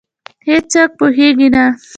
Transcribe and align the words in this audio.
هیڅوک 0.47 0.89
پوهېږې 0.99 1.47
نه، 1.53 1.65